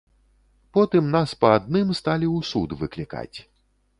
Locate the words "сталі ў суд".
2.01-2.69